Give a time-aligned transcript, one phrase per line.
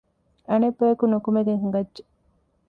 [0.49, 2.03] އަނެއް ބަޔަކު ނުކުމެގެން ހިނގައްޖެ